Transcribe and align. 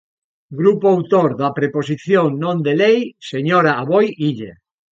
Grupo 0.59 0.85
autor 0.95 1.29
da 1.41 1.49
proposición 1.59 2.25
non 2.43 2.57
de 2.65 2.73
lei, 2.81 2.99
señora 3.31 3.71
Aboi 3.81 4.07
Illa. 4.29 4.53